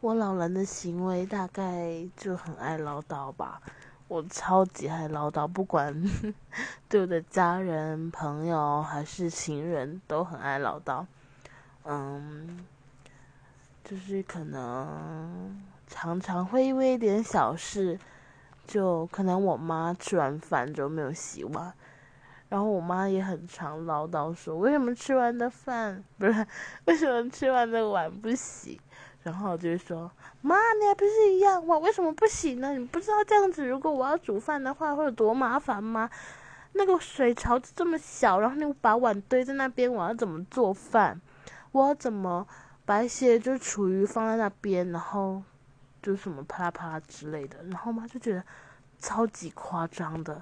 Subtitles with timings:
[0.00, 3.60] 我老人的行为大概就很爱唠叨吧。
[4.06, 5.92] 我超级爱唠叨，不管
[6.88, 11.04] 对我的家人、朋友还是情人，都很爱唠叨。
[11.84, 12.64] 嗯，
[13.82, 17.98] 就是可能常常会因为一点小事，
[18.66, 21.74] 就可能我妈吃完饭就没有洗碗，
[22.48, 26.46] 然后我妈也很常唠叨说，为什么吃完的饭不是
[26.86, 28.80] 为什么吃完的碗不洗？
[29.22, 31.66] 然后就说：“妈，你还不是一样？
[31.66, 32.72] 我为什么不洗呢？
[32.72, 36.08] 你不知道这样子，如果我要煮饭的话，会有多麻烦吗？
[36.72, 41.20] 那个水槽子这么小，然后你把碗堆在那边，我要怎么做饭？
[41.72, 42.46] 我要怎么
[42.86, 45.42] 把一些就是厨余放在那边，然后
[46.00, 47.58] 就什么啪啦啪啦之类的？
[47.64, 48.42] 然后我妈就觉得
[48.98, 50.40] 超级夸张的。